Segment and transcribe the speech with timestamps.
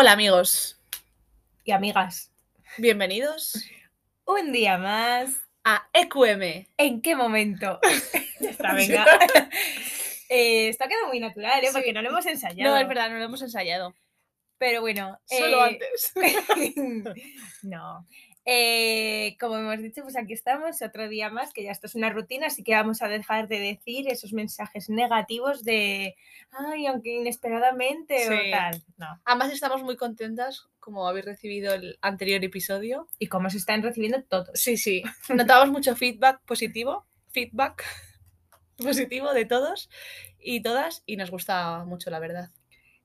[0.00, 0.80] Hola amigos,
[1.64, 2.30] y amigas.
[2.76, 3.64] bienvenidos
[4.26, 5.40] Un día más.
[5.64, 6.68] a EQM.
[6.76, 7.80] ¿En qué momento?
[8.40, 9.04] ya está, venga.
[10.30, 11.66] Eh, está quedando muy natural, ¿eh?
[11.66, 11.72] Sí.
[11.72, 12.70] Porque no lo hemos ensayado.
[12.70, 13.92] No, es verdad, no lo hemos ensayado.
[14.58, 15.18] Pero bueno.
[15.24, 16.12] Solo eh, antes.
[17.62, 18.06] no.
[18.50, 22.08] Eh, como hemos dicho, pues aquí estamos otro día más, que ya esto es una
[22.08, 26.16] rutina, así que vamos a dejar de decir esos mensajes negativos de,
[26.52, 28.32] ay, aunque inesperadamente Sí.
[28.32, 28.82] o tal.
[28.96, 29.20] No.
[29.26, 33.06] Además estamos muy contentas, como habéis recibido el anterior episodio.
[33.18, 34.48] Y como se están recibiendo todos.
[34.58, 35.02] Sí, sí.
[35.28, 37.84] Notamos mucho feedback positivo, feedback
[38.78, 39.90] positivo de todos
[40.40, 42.48] y todas y nos gusta mucho, la verdad.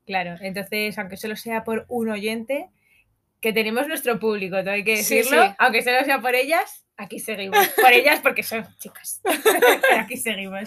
[0.06, 2.70] Claro, entonces, aunque solo sea por un oyente,
[3.44, 5.54] que tenemos nuestro público, todo hay que Sí, decirlo, sí.
[5.60, 7.68] aunque solo sea por ellas, aquí seguimos.
[7.76, 9.20] Por ellas porque son chicas.
[9.44, 10.62] Pero aquí seguimos.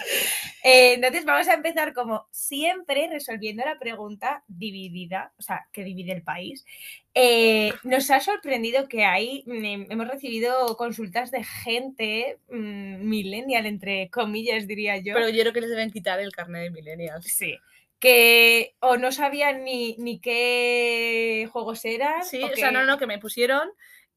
[0.63, 6.13] Eh, entonces, vamos a empezar como siempre resolviendo la pregunta dividida, o sea, que divide
[6.13, 6.67] el país.
[7.15, 14.11] Eh, nos ha sorprendido que hay, mm, hemos recibido consultas de gente mm, millennial, entre
[14.11, 15.15] comillas, diría yo.
[15.15, 17.25] Pero yo creo que les deben quitar el carnet de millennials.
[17.25, 17.57] Sí.
[17.99, 22.25] Que o no sabían ni, ni qué juegos eran.
[22.25, 23.71] Sí, o o sea, no, no, que me pusieron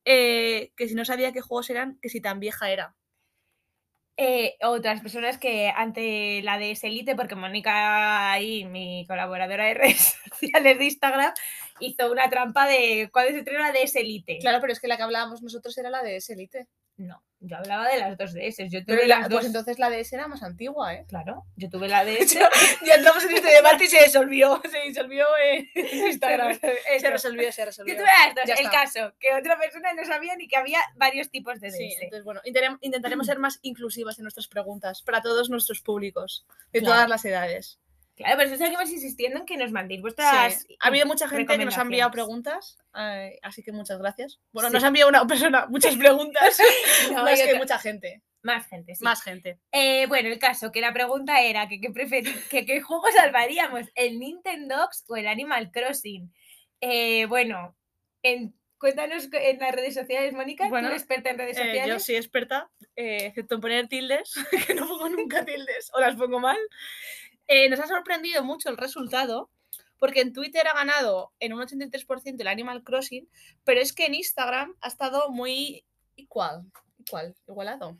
[0.05, 2.95] eh, que si no sabía qué juegos eran, que si tan vieja era.
[4.17, 10.15] eh, otras personas que ante la DS Elite, porque Mónica ahí, mi colaboradora de redes
[10.29, 11.33] sociales de Instagram,
[11.79, 14.37] hizo una trampa de cuándo se estrena la DS Elite.
[14.39, 16.67] Claro, pero es que la que hablábamos nosotros era la DS Elite.
[16.97, 18.57] No, yo hablaba de las dos DS.
[18.69, 19.45] Yo tuve Pero la- las pues dos.
[19.45, 21.05] entonces la DS era más antigua, ¿eh?
[21.07, 22.33] Claro, yo tuve la DS.
[22.85, 24.61] ya entramos en este debate y se disolvió.
[24.69, 25.69] Se disolvió en
[26.07, 26.59] Instagram.
[26.99, 27.95] Se resolvió, se Yo resolvió.
[27.95, 28.43] tuve las dos.
[28.45, 28.71] Ya El está.
[28.71, 31.77] caso, que otra persona no sabía ni que había varios tipos de DS.
[31.77, 36.45] Sí, entonces bueno, intentarem- intentaremos ser más inclusivas en nuestras preguntas para todos nuestros públicos,
[36.73, 36.95] de Claro.
[36.95, 37.79] todas las edades.
[38.19, 40.01] Claro, pero eso seguimos insistiendo en que nos mandéis Sí.
[40.01, 40.65] vuestras.
[40.81, 44.39] Ha habido mucha gente que nos ha enviado preguntas, eh, así que muchas gracias.
[44.51, 44.73] Bueno, Sí.
[44.73, 46.57] nos ha enviado una persona muchas preguntas,
[47.11, 48.21] No, más que mucha gente.
[48.41, 49.03] Más gente, sí.
[49.03, 49.59] Más gente.
[49.71, 51.91] Eh, bueno, el caso, que la pregunta era que qué
[52.65, 56.33] que juego salvaríamos, el Nintendo o el Animal Crossing.
[56.81, 57.75] Eh, bueno,
[58.23, 61.87] en, cuéntanos en las redes sociales, Mónica, tú Bueno, eres experta en redes Eh, sociales.
[61.87, 64.33] yo soy experta, eh, excepto en poner tildes,
[64.67, 66.57] que no pongo nunca tildes o las pongo mal.
[67.49, 69.49] Eh, nos ha sorprendido mucho el resultado,
[69.97, 73.27] porque en Twitter ha ganado en un 83% el Animal Crossing,
[73.65, 75.83] pero es que en Instagram ha estado muy
[76.15, 76.61] igual,
[77.05, 77.97] igual, igualado.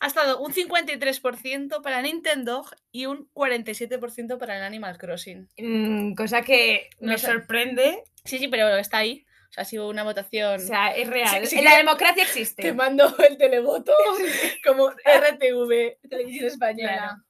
[0.00, 5.48] Ha estado un 53% para Nintendo y un 47% para el Animal Crossing.
[5.58, 7.26] Mm, cosa que No me sé.
[7.26, 8.02] sorprende.
[8.24, 9.24] Sí, sí, pero está ahí.
[9.50, 10.56] O sea, ha sido una votación.
[10.56, 11.46] O sea, es real.
[11.46, 12.62] Sí, sí la democracia existe.
[12.62, 13.94] que mando el televoto
[14.66, 16.92] como RTV, Televisión Española.
[16.96, 17.24] Claro.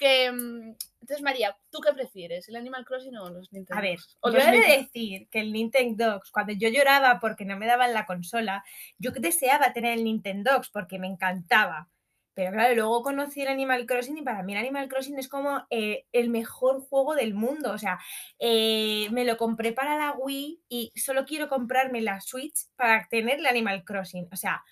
[0.00, 2.48] Que, mm, entonces, María, ¿tú qué prefieres?
[2.48, 3.78] ¿El Animal Crossing o los Nintendo?
[3.78, 7.58] A ver, o yo he de decir que el Nintendo cuando yo lloraba porque no
[7.58, 8.64] me daban la consola,
[8.96, 11.90] yo deseaba tener el Nintendo porque me encantaba.
[12.32, 15.66] Pero claro, luego conocí el Animal Crossing y para mí el Animal Crossing es como
[15.68, 17.72] eh, el mejor juego del mundo.
[17.72, 17.98] O sea,
[18.38, 23.40] eh, me lo compré para la Wii y solo quiero comprarme la Switch para tener
[23.40, 24.28] el Animal Crossing.
[24.32, 24.62] O sea,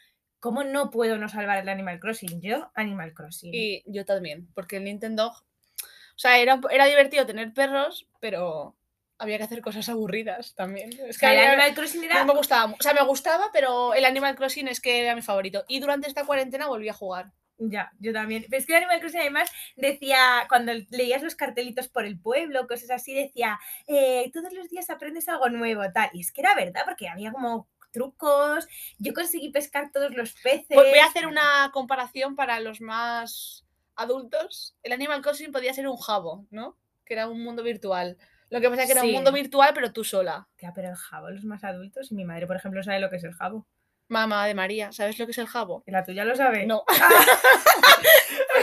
[0.40, 2.40] ¿cómo no puedo no salvar el Animal Crossing?
[2.40, 3.54] Yo, Animal Crossing.
[3.54, 5.28] Y yo también, porque el Nintendo.
[5.28, 8.76] O sea, era, era divertido tener perros, pero
[9.18, 10.92] había que hacer cosas aburridas también.
[10.92, 12.72] Es O que sea, el Animal Crossing era no me gustaba.
[12.72, 15.64] O sea, me gustaba, pero el Animal Crossing es que era mi favorito.
[15.68, 17.32] Y durante esta cuarentena volví a jugar.
[17.60, 18.44] Ya, yo también.
[18.48, 22.90] Pero es que Animal Crossing además decía, cuando leías los cartelitos por el pueblo, cosas
[22.90, 26.10] así, decía, eh, todos los días aprendes algo nuevo, tal.
[26.12, 30.68] Y es que era verdad, porque había como trucos, yo conseguí pescar todos los peces.
[30.70, 33.64] Voy voy a hacer una comparación para los más
[33.96, 34.76] adultos.
[34.82, 36.76] El Animal Crossing podía ser un jabo, ¿no?
[37.04, 38.16] Que era un mundo virtual.
[38.50, 40.48] Lo que pasa es que era un mundo virtual, pero tú sola.
[40.56, 43.16] Tía, pero el jabo, los más adultos, y mi madre, por ejemplo, sabe lo que
[43.16, 43.66] es el jabo.
[44.06, 45.82] Mamá de María, ¿sabes lo que es el jabo?
[45.86, 46.64] ¿Y la tuya lo sabe?
[46.64, 46.84] No.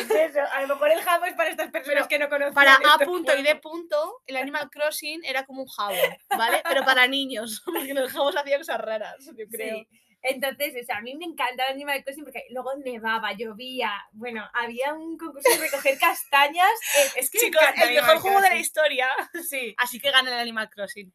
[0.07, 2.53] Pues eso, a lo mejor el jabo es para estas personas Pero que no conocen.
[2.53, 5.95] Para A punto y D punto, el Animal Crossing era como un jabo,
[6.29, 6.61] ¿vale?
[6.67, 9.78] Pero para niños, porque en el jabo se hacían cosas raras, yo creo.
[9.78, 9.87] Sí.
[10.28, 14.49] Entonces, o sea, a mí me encantaba el Animal Crossing porque luego nevaba, llovía, bueno,
[14.55, 16.72] había un concurso de recoger castañas.
[16.97, 19.08] eh, Es que Chicos, el mejor Animal juego de la historia.
[19.47, 21.13] Sí, Así que gana el Animal Crossing.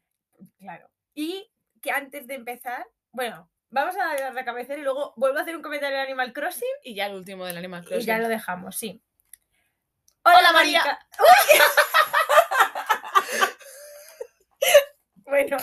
[0.58, 0.88] claro.
[1.14, 1.50] Y
[1.82, 5.56] que antes de empezar, bueno, vamos a dar la cabecera y luego vuelvo a hacer
[5.56, 8.06] un comentario de Animal Crossing Y ya el último del Animal y Crossing.
[8.06, 9.02] ya lo dejamos, sí.
[10.22, 10.99] Hola, María.
[15.25, 15.58] Bueno,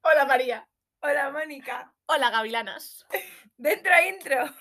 [0.00, 0.66] Hola María.
[1.00, 1.92] hola Mónica.
[2.06, 3.04] Hola Gavilanas.
[3.58, 4.54] Dentro intro.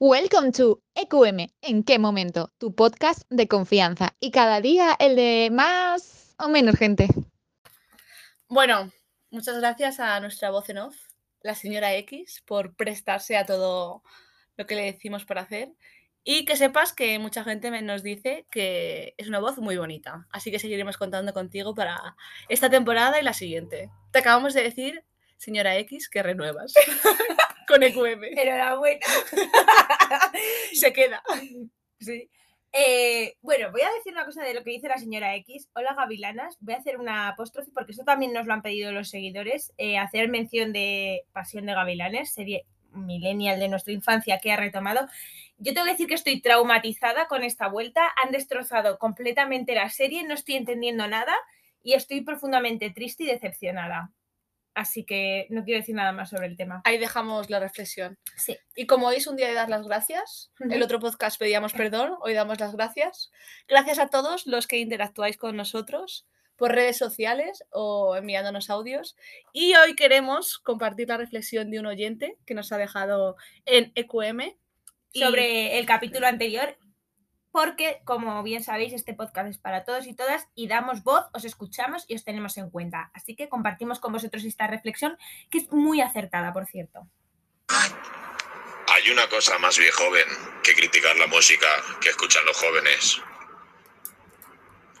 [0.00, 1.46] Welcome to EQM.
[1.62, 2.52] ¿En qué momento?
[2.58, 7.06] Tu podcast de confianza y cada día el de más o menos gente.
[8.48, 8.90] Bueno,
[9.30, 10.96] muchas gracias a nuestra voz en off,
[11.42, 14.02] la señora X, por prestarse a todo
[14.56, 15.72] lo que le decimos para hacer.
[16.24, 20.26] Y que sepas que mucha gente nos dice que es una voz muy bonita.
[20.30, 22.16] Así que seguiremos contando contigo para
[22.48, 23.90] esta temporada y la siguiente.
[24.10, 25.04] Te acabamos de decir,
[25.36, 26.74] señora X, que renuevas
[27.66, 28.24] con EQM.
[28.36, 29.06] Enhorabuena.
[30.72, 31.22] Se queda.
[32.00, 32.30] Sí.
[32.72, 35.68] Eh, bueno, voy a decir una cosa de lo que dice la señora X.
[35.74, 39.10] Hola Gavilanas, voy a hacer una apóstrofe porque eso también nos lo han pedido los
[39.10, 39.72] seguidores.
[39.78, 45.06] eh, hacer mención de Pasión de Gavilanes, serie millennial de nuestra infancia que ha retomado.
[45.58, 48.12] Yo tengo que decir que estoy traumatizada con esta vuelta.
[48.22, 51.34] Han destrozado completamente la serie, no estoy entendiendo nada
[51.82, 54.10] y estoy profundamente triste y decepcionada.
[54.74, 56.82] Así que no quiero decir nada más sobre el tema.
[56.84, 58.18] Ahí dejamos la reflexión.
[58.36, 58.58] Sí.
[58.74, 62.16] Y como hoy es un día de dar las gracias, el otro podcast pedíamos perdón,
[62.22, 63.30] hoy damos las gracias.
[63.68, 66.26] Gracias a todos los que interactuáis con nosotros
[66.56, 69.16] por redes sociales o enviándonos audios.
[69.52, 73.36] Y hoy queremos compartir la reflexión de un oyente que nos ha dejado
[73.66, 74.56] en EQM.
[75.12, 76.76] y- sobre el capítulo anterior,
[77.54, 81.44] porque, como bien sabéis, este podcast es para todos y todas y damos voz, os
[81.44, 83.12] escuchamos y os tenemos en cuenta.
[83.14, 85.16] Así que compartimos con vosotros esta reflexión,
[85.52, 87.06] que es muy acertada, por cierto.
[87.68, 90.26] Hay una cosa más bien joven
[90.64, 91.68] que criticar la música
[92.00, 93.22] que escuchan los jóvenes.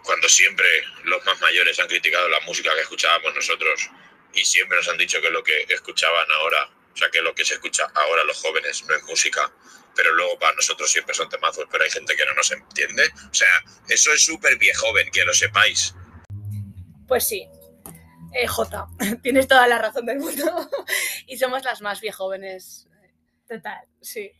[0.04, 0.68] Cuando siempre
[1.02, 3.90] los más mayores han criticado la música que escuchábamos nosotros
[4.32, 7.44] y siempre nos han dicho que lo que escuchaban ahora, o sea, que lo que
[7.44, 9.52] se escucha ahora los jóvenes no es música,
[9.94, 13.04] pero luego para nosotros siempre son temazos, pero hay gente que no nos entiende.
[13.30, 13.48] O sea,
[13.88, 15.94] eso es súper viejoven, que lo sepáis.
[17.06, 17.48] Pues sí.
[18.34, 18.86] Eh, Jota,
[19.22, 20.70] tienes toda la razón del mundo.
[21.26, 22.88] y somos las más viejóvenes.
[23.48, 23.86] Total.
[24.00, 24.32] Sí.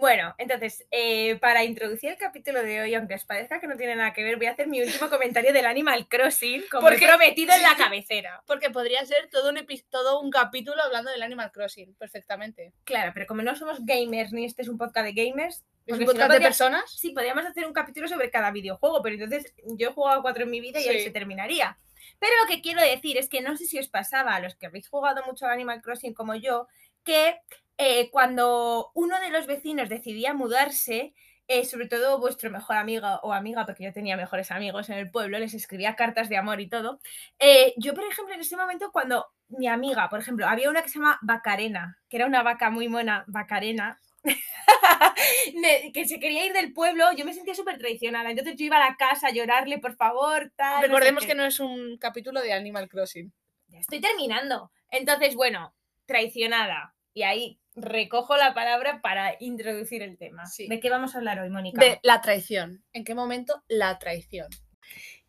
[0.00, 3.96] Bueno, entonces, eh, para introducir el capítulo de hoy, aunque os parezca que no tiene
[3.96, 7.06] nada que ver, voy a hacer mi último comentario del Animal Crossing, como he Porque-
[7.06, 8.42] prometido en la cabecera.
[8.46, 12.72] Porque podría ser todo un, epi- todo un capítulo hablando del Animal Crossing, perfectamente.
[12.84, 16.06] Claro, pero como no somos gamers, ni este es un podcast de gamers, ¿Es un
[16.08, 16.90] si no de personas?
[16.90, 20.50] Sí, podríamos hacer un capítulo sobre cada videojuego, pero entonces yo he jugado cuatro en
[20.50, 21.04] mi vida y ahí Sí.
[21.04, 21.78] se terminaría.
[22.18, 24.66] Pero lo que quiero decir es que no sé si os pasaba a los que
[24.66, 26.68] habéis jugado mucho al Animal Crossing como yo,
[27.04, 27.38] que
[27.82, 31.14] eh, cuando uno de los vecinos decidía mudarse,
[31.48, 35.10] eh, sobre todo vuestro mejor amigo o amiga, porque yo tenía mejores amigos en el
[35.10, 37.00] pueblo, les escribía cartas de amor y todo.
[37.38, 40.90] eh, yo, por ejemplo, en ese momento, cuando mi amiga, por ejemplo, había una que
[40.90, 43.98] se llama Bacarena, que era una vaca muy mona, Bacarena,
[45.94, 48.28] que se quería ir del pueblo, yo me sentía súper traicionada.
[48.28, 50.74] Entonces yo iba a la casa a llorarle, por favor, tal.
[50.74, 53.32] no sé Recordemos que no es un capítulo de Animal Crossing.
[53.68, 54.70] Ya estoy terminando.
[54.90, 55.74] Entonces, bueno,
[56.04, 56.94] traicionada.
[57.12, 60.46] Y ahí recojo la palabra para introducir el tema.
[60.46, 60.68] Sí.
[60.68, 61.80] ¿De qué vamos a hablar hoy, Mónica?
[61.80, 62.84] De la traición.
[62.92, 64.48] ¿En qué momento la traición?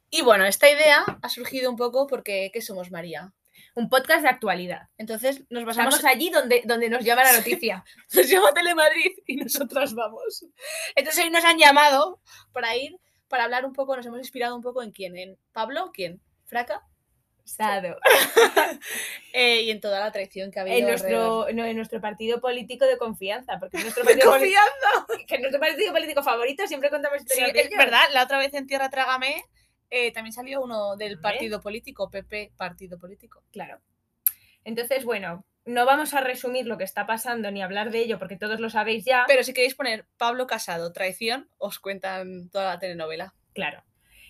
[0.09, 3.33] Y bueno, esta idea ha surgido un poco porque ¿qué somos María?
[3.75, 4.89] Un podcast de actualidad.
[4.97, 7.85] Entonces nos basamos Estamos allí donde, donde nos llama la noticia.
[8.13, 10.45] nos llama Telemadrid y nosotras vamos.
[10.95, 12.19] Entonces hoy nos han llamado
[12.51, 12.97] para ir,
[13.29, 16.21] para hablar un poco, nos hemos inspirado un poco en quién, en Pablo, ¿quién?
[16.45, 16.85] ¿Fraca?
[17.51, 17.97] Sado.
[19.33, 20.77] Eh, y en toda la traición que ha habido.
[20.77, 23.59] En nuestro, no, en nuestro partido político de confianza.
[23.59, 25.05] Porque es nuestro ¡De partido, confianza!
[25.27, 28.39] que es nuestro partido político favorito siempre contamos Sí, historias de es verdad, la otra
[28.39, 29.45] vez en Tierra Trágame
[29.89, 33.41] eh, también salió uno del partido político, PP, partido político.
[33.51, 33.79] Claro.
[34.65, 38.37] Entonces, bueno, no vamos a resumir lo que está pasando ni hablar de ello porque
[38.37, 39.25] todos lo sabéis ya.
[39.27, 43.33] Pero si queréis poner Pablo Casado, traición, os cuentan toda la telenovela.
[43.53, 43.83] Claro.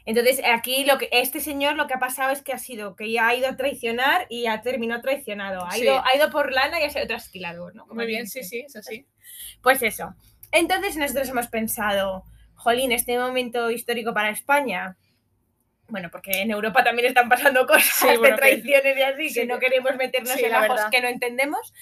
[0.05, 3.11] Entonces, aquí lo que este señor lo que ha pasado es que ha sido que
[3.11, 5.63] ya ha ido a traicionar y ha terminado traicionado.
[5.65, 5.83] Ha, Sí.
[5.83, 7.83] ido, ha ido por lana y ha sido trasquilado, ¿no?
[7.83, 9.05] Como Muy bien, sí, sí, eso sí.
[9.61, 10.15] Pues eso.
[10.51, 12.23] Entonces nosotros hemos pensado,
[12.55, 14.97] jolín, este momento histórico para España.
[15.87, 19.29] Bueno, porque en Europa también están pasando cosas Sí, bueno, de que- traiciones y así,
[19.29, 20.89] sí, que no que- queremos meternos en ajos verdad.
[20.91, 21.73] que no entendemos.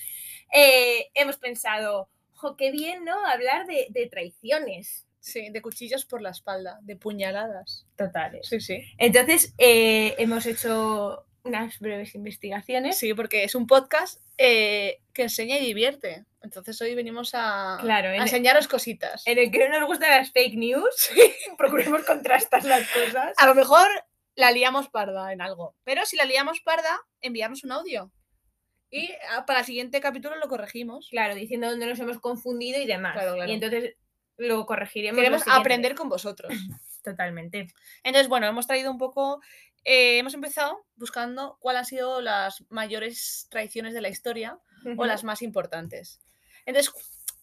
[0.51, 3.25] Eh, hemos pensado, jo, qué bien, ¿no?
[3.27, 7.85] Hablar de, de traiciones Sí, de cuchillos por la espalda, de puñaladas.
[7.97, 8.47] totales.
[8.47, 8.81] Sí, sí.
[8.97, 12.97] Entonces, eh, hemos hecho unas breves investigaciones.
[12.97, 16.25] Sí, porque es un podcast eh, que enseña y divierte.
[16.41, 19.23] Entonces hoy venimos a, Claro, a en- enseñaros cositas.
[19.25, 21.09] En el que no nos gustan las fake news,
[21.57, 23.33] procuremos contrastar las cosas.
[23.37, 23.87] A lo mejor
[24.35, 28.11] la liamos parda en algo, pero si la liamos parda, enviarnos un audio.
[28.89, 31.07] Y ah, para el siguiente capítulo lo corregimos.
[31.09, 33.13] Claro, diciendo dónde nos hemos confundido y demás.
[33.13, 33.51] Claro, claro.
[33.51, 33.95] Y entonces
[34.39, 35.17] lo corregiremos.
[35.17, 36.51] Queremos aprender con vosotros.
[37.03, 37.67] Totalmente.
[38.03, 39.41] Entonces, bueno, hemos traído un poco,
[39.83, 44.57] eh, hemos empezado buscando cuáles han sido las mayores traiciones de la historia
[44.97, 46.19] o las más importantes.
[46.65, 46.93] Entonces,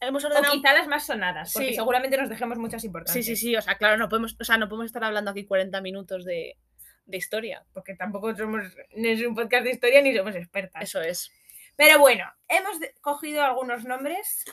[0.01, 0.53] hemos O ordenado.
[0.53, 1.75] quizá las más sonadas, porque Sí.
[1.75, 3.25] seguramente nos dejemos muchas Sí, importantes.
[3.25, 3.57] sí, sí.
[3.57, 6.57] O sea, claro, no podemos, o sea, no podemos estar hablando aquí 40 minutos de,
[7.07, 7.65] de historia.
[7.73, 8.63] Porque tampoco somos,
[8.97, 10.83] no es un podcast de historia ni somos expertas.
[10.83, 11.31] Eso es.
[11.77, 14.45] Pero bueno, hemos cogido algunos nombres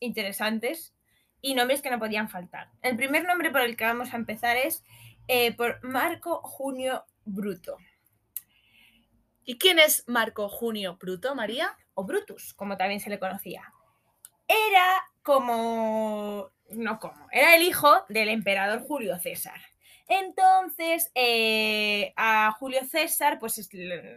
[0.00, 0.93] interesantes
[1.44, 2.70] y nombres que no podían faltar.
[2.82, 4.82] El primer nombre por el que vamos a empezar es
[5.28, 7.76] eh, por Marco Junio Bruto,
[9.44, 11.76] ¿Y quién es Marco Junio Bruto, María?
[11.96, 13.72] o Brutus, como también se le conocía.
[14.48, 16.50] Era como...
[16.70, 19.60] no como, era el hijo del emperador Julio César.
[20.08, 23.68] Entonces, eh, a Julio César, pues es-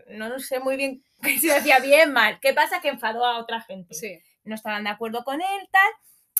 [0.09, 1.03] no sé muy bien
[1.39, 2.39] si lo hacía bien mal.
[2.39, 2.81] ¿Qué pasa?
[2.81, 3.93] Que enfadó a otra gente.
[3.93, 4.19] Sí.
[4.43, 5.91] no estaban de acuerdo con él, tal.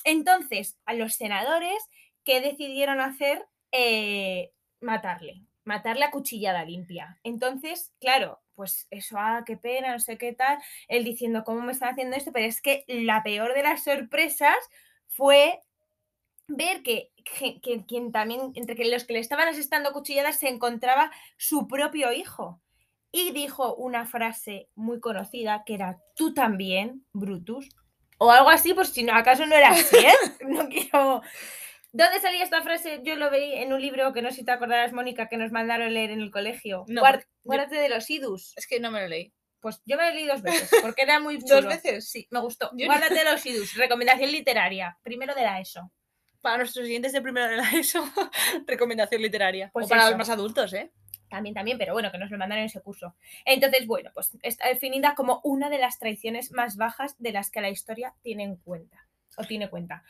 [0.07, 1.77] Entonces, a los senadores,
[2.23, 3.45] ¿qué decidieron hacer?
[3.73, 7.19] Eh, matarle, matarle a cuchillada limpia.
[7.23, 10.57] Entonces, claro, pues eso, ah, qué pena, no sé qué tal.
[10.87, 12.31] Él diciendo, ¿cómo me están haciendo esto?
[12.31, 14.55] Pero es que la peor de las sorpresas
[15.09, 15.59] fue
[16.47, 20.49] ver que, que- que quien también, entre que los que le estaban asestando cuchilladas se
[20.49, 22.61] encontraba su propio hijo.
[23.11, 27.69] Y dijo una frase muy conocida que era, tú también, Brutus.
[28.19, 30.13] O algo así, pues si no, acaso no era así, ¿eh?
[30.47, 31.21] No quiero...
[31.93, 33.00] ¿Dónde salía esta frase?
[33.03, 35.51] Yo lo veí en un libro que no sé si te acordarás, Mónica, que nos
[35.51, 36.83] mandaron leer en el colegio.
[36.88, 38.53] No, yo- Guárdate de los idus.
[38.57, 39.33] Es que no me lo leí.
[39.62, 41.69] Pues yo me lo leí dos veces, porque era muy ¿Dos chulo.
[41.69, 42.09] veces?
[42.09, 42.69] Sí, me gustó.
[42.75, 43.74] Yo no- Guárdate de los idus.
[43.75, 44.97] Recomendación literaria.
[45.01, 45.91] Primero de la ESO.
[46.41, 48.03] Para nuestros siguientes de primero de la ESO,
[48.67, 49.69] recomendación literaria.
[49.74, 50.09] Pues o para eso.
[50.12, 50.91] los más adultos, ¿eh?
[51.29, 53.15] También, también, pero bueno, que nos lo mandaron en ese curso.
[53.46, 57.62] Entonces, bueno, pues está definida como una de las traiciones más bajas de las que
[57.62, 59.05] la historia tiene en cuenta.
[59.38, 60.03] O tiene cuenta.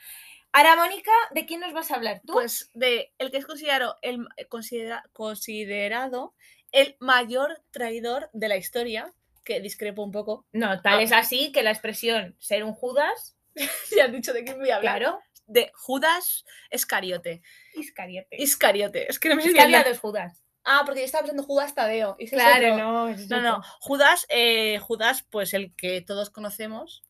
[0.53, 2.33] Ahora, Mónica, ¿de quién nos vas a hablar tú?
[2.33, 6.33] Pues de el que es considerado el, considera- considerado
[6.71, 10.45] el mayor traidor de la historia, que discrepo un poco.
[10.51, 11.01] no, tal ah.
[11.01, 13.37] es así que la expresión ser un Judas,
[13.95, 14.99] Ya has dicho de quién voy a hablar.
[14.99, 17.41] claro, De Judas Iscariote.
[17.75, 18.41] Iscariote.
[18.41, 19.09] Iscariote.
[19.09, 20.43] Es que no me Es que había dos Judas.
[20.69, 22.15] Ah, porque yo estaba pensando Judas Tadeo.
[22.19, 22.27] y
[22.75, 22.77] otro.
[22.77, 23.07] no.
[23.07, 23.61] es No, no.
[23.79, 27.03] Judas, eh, Judas, pues el que todos conocemos,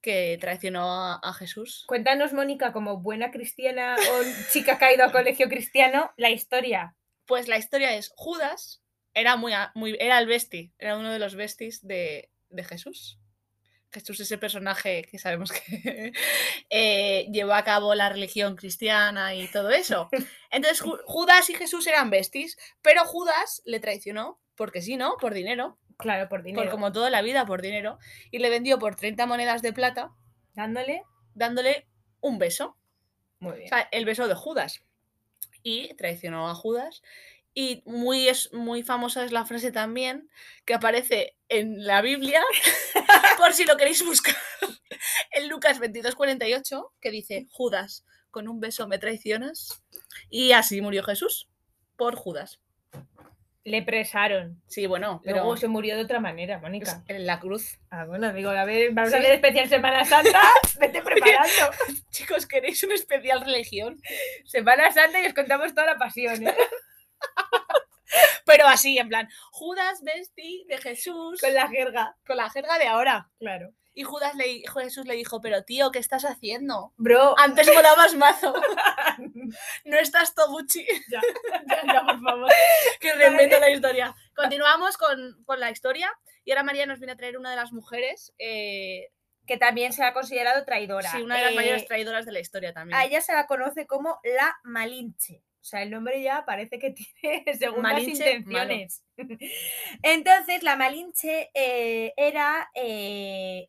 [0.00, 1.84] que traicionó a, a Jesús.
[1.86, 6.94] Cuéntanos, Mónica, como buena cristiana o chica que ha ido a colegio cristiano, la historia.
[7.26, 8.82] Pues la historia es Judas
[9.12, 13.18] era muy, a- muy era el besti, era uno de los bestis de, de Jesús.
[13.92, 16.12] Jesús es el personaje que sabemos que
[16.70, 20.08] eh, llevó a cabo la religión cristiana y todo eso.
[20.50, 25.16] Entonces Ju- Judas y Jesús eran bestis, pero Judas le traicionó, porque sí, ¿no?
[25.20, 26.70] Por dinero, Claro, por por dinero.
[26.70, 27.98] como toda la vida, por dinero,
[28.30, 30.12] y le vendió por 30 monedas de plata,
[30.54, 31.02] Dándole.
[31.34, 31.86] dándole
[32.20, 32.76] un beso.
[33.38, 33.68] Muy O bien.
[33.68, 34.82] sea, el beso de Judas.
[35.62, 37.02] Y traicionó a Judas.
[37.52, 40.30] Y muy, es, muy famosa es la frase también
[40.64, 42.40] que aparece en la Biblia,
[43.38, 44.36] por si lo queréis buscar,
[45.32, 49.82] en Lucas 22:48, que dice, Judas, con un beso me traicionas.
[50.28, 51.48] Y así murió Jesús,
[51.96, 52.60] por Judas.
[53.64, 54.62] Le presaron.
[54.68, 57.04] Sí, bueno, pero Luego se murió de otra manera, Mónica.
[57.08, 57.78] en la cruz.
[57.90, 59.22] Ah, bueno, digo, a ver, vamos a Sí.
[59.22, 60.40] hacer especial Semana Santa.
[60.80, 61.70] Vete preparando.
[62.10, 64.00] Chicos, ¿queréis una especial religión?
[64.46, 66.46] Semana Santa y os contamos toda la pasión.
[66.46, 66.54] ¿eh?
[68.60, 72.16] Pero así, en plan, Judas, Besti de Jesús, Con la jerga.
[72.26, 73.30] con la jerga de ahora.
[73.38, 73.72] Claro.
[73.94, 76.92] Y Judas le, Jesús le dijo, pero tío, ¿qué estás haciendo?
[76.96, 78.52] Bro, Antes molabas mazo.
[79.84, 80.86] No estás Toguchi.
[81.10, 81.20] ya,
[81.66, 82.52] ya, ya, por favor.
[83.00, 84.14] Que reinvento la historia.
[84.36, 86.12] Continuamos con, con la historia.
[86.44, 89.08] Y ahora María nos viene a traer una de las mujeres, eh,
[89.46, 91.10] Que también se ha considerado traidora.
[91.10, 92.98] sí, una de las Eh, mayores traidoras de la historia también.
[92.98, 95.42] A ella se la conoce como la Malinche.
[95.60, 96.90] O sea, el nombre ya parece que
[97.20, 99.04] tiene segundas Malinche, intenciones.
[100.02, 103.68] Entonces, la Malinche eh, era, eh,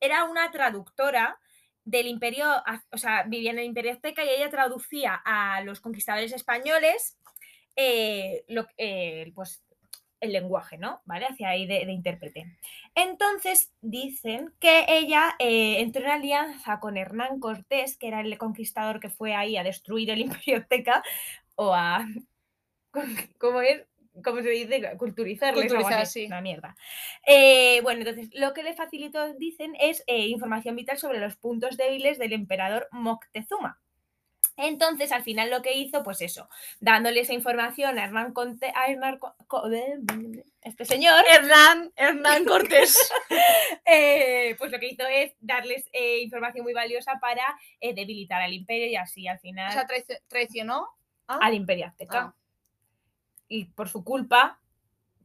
[0.00, 1.38] era una traductora
[1.84, 2.46] del imperio,
[2.92, 7.16] o sea, vivía en el imperio azteca y ella traducía a los conquistadores españoles
[7.76, 9.62] eh, lo- eh, pues,
[10.20, 11.00] el lenguaje, ¿no?
[11.04, 11.26] ¿Vale?
[11.26, 12.56] Hacia ahí de, de intérprete.
[12.94, 19.00] Entonces dicen que ella eh, entró en alianza con Hernán Cortés, que era el conquistador
[19.00, 21.02] que fue ahí a destruir el imperio azteca
[21.54, 22.06] o a...
[23.38, 23.86] ¿Cómo es?
[24.24, 24.96] ¿Cómo se dice?
[24.98, 25.66] Culturizarles.
[25.66, 26.26] Culturizar, sí.
[26.26, 26.76] Una mierda.
[27.26, 31.76] Eh, bueno, entonces lo que le facilitó, dicen, es eh, información vital sobre los puntos
[31.76, 33.80] débiles del emperador Moctezuma.
[34.60, 36.48] Entonces, al final lo que hizo, pues eso,
[36.80, 39.18] dándole esa información a Hernán Conte, a Hernán
[40.62, 42.96] este señor, Hernán, Hernán Cortés.
[43.86, 47.42] eh, pues lo que hizo es darles eh, información muy valiosa para
[47.80, 50.88] eh, debilitar al imperio y así al final o sea, traici- traicionó
[51.26, 52.18] al imperio azteca.
[52.20, 52.34] Ah.
[53.48, 54.60] Y por su culpa,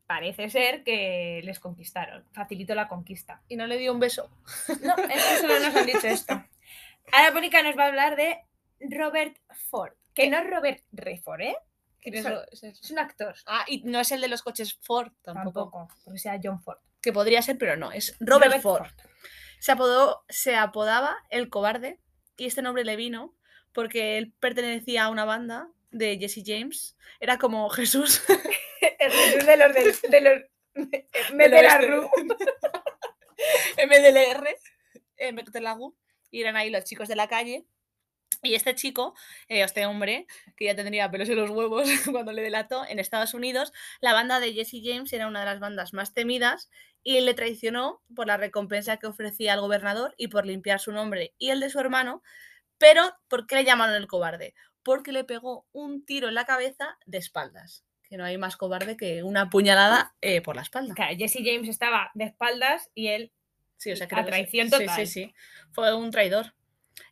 [0.08, 3.42] parece ser que les conquistaron, facilitó la conquista.
[3.48, 4.30] y no le dio un beso.
[4.82, 6.34] No, es que solo nos han dicho esto.
[7.12, 8.39] Ahora Mónica nos va a hablar de
[8.79, 9.38] Robert
[9.70, 9.94] Ford.
[10.13, 11.58] Que no es Robert Redford, ¿eh?
[12.00, 13.36] ¿Quién es un actor.
[13.48, 15.72] Ah, y no es el de los coches Ford tampoco.
[15.72, 15.88] Tampoco.
[16.03, 16.77] Porque sea John Ford.
[17.01, 17.91] Que podría ser, pero no.
[17.91, 18.88] Es Robert, Ford.
[19.60, 22.00] Se, apodó, se apodaba el cobarde
[22.38, 23.36] y este nombre le vino
[23.74, 26.96] porque él pertenecía a una banda de Jesse James.
[27.20, 28.24] Era como Jesús.
[29.00, 30.41] El Jesús de los de los
[30.75, 31.88] de.
[31.88, 32.10] Ru.
[33.77, 34.48] MDLR,
[35.17, 35.96] eh, Mectelagu,
[36.32, 37.65] y eran ahí los chicos de la calle.
[38.45, 39.15] Y este chico,
[39.47, 43.33] eh, este hombre, que ya tendría pelos en los huevos cuando le delató, en Estados
[43.33, 46.69] Unidos, la banda de Jesse James era una de las bandas más temidas
[47.03, 51.33] y le traicionó por la recompensa que ofrecía al gobernador y por limpiar su nombre
[51.37, 52.23] y el de su hermano.
[52.77, 54.53] Pero, ¿por qué le llamaron el cobarde?
[54.83, 57.85] Porque le pegó un tiro en la cabeza de espaldas.
[58.03, 60.93] Que no hay más cobarde que una puñalada eh, por la espalda.
[60.93, 63.31] Claro, Jesse James estaba de espaldas y él
[63.77, 64.23] Sí, o sea, A que sí.
[64.25, 64.95] traición Sí, total.
[64.95, 65.33] Sí, sí,
[65.71, 66.53] Fue un traidor.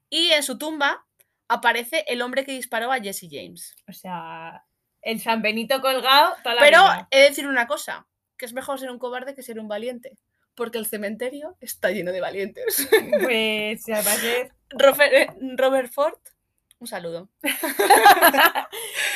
[0.10, 1.06] Y en su tumba
[1.48, 3.76] aparece el hombre que disparó a Jesse James.
[3.88, 4.66] O sea,
[5.02, 7.08] el San Benito colgado toda la Pero vida.
[7.12, 8.08] he de decir una cosa,
[8.38, 10.18] que es mejor ser un cobarde que ser un valiente.
[10.56, 12.88] Porque el cementerio está lleno de valientes.
[13.24, 14.02] Pues ya.
[14.70, 16.18] Robert, eh, Robert Ford,
[16.84, 17.30] un saludo.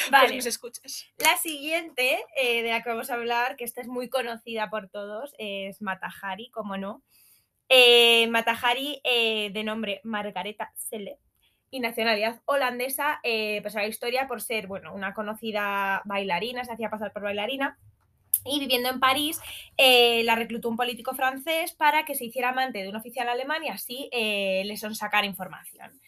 [0.09, 0.27] Vale.
[0.27, 1.05] Pues nos escuchas.
[1.17, 4.89] La siguiente eh, de la que vamos a hablar, que esta es muy conocida por
[4.89, 7.03] todos, es Matahari, como no.
[7.69, 11.19] Eh, Matahari, eh, de nombre Margareta Selle,
[11.69, 16.73] y nacionalidad holandesa, eh, pues a la historia por ser, bueno, una conocida bailarina, se
[16.73, 17.77] hacía pasar por bailarina.
[18.45, 19.39] Y viviendo en París,
[19.77, 23.63] eh, la reclutó un político francés para que se hiciera amante de un oficial alemán
[23.63, 25.99] y así eh, le sonsacar información.